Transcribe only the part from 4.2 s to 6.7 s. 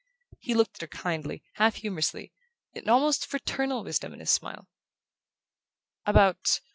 smile. "About